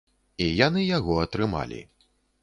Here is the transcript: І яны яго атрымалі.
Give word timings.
І 0.45 0.45
яны 0.67 0.81
яго 0.97 1.17
атрымалі. 1.25 1.81